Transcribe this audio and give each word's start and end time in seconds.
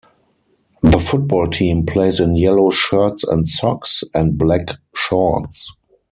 The 0.81 0.97
football 0.97 1.45
team 1.51 1.85
plays 1.85 2.19
in 2.19 2.35
yellow 2.35 2.71
shirts 2.71 3.23
and 3.23 3.47
socks, 3.47 4.03
and 4.15 4.35
black 4.35 4.69
shorts. 4.95 5.73